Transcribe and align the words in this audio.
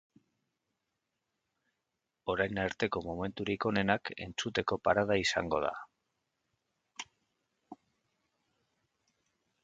Orain 2.33 2.61
arteko 2.61 3.03
momenturik 3.07 3.67
onenak 3.71 4.11
entzuteko 4.27 4.79
parada 4.87 5.17
izango 5.25 5.59
da. 5.65 5.75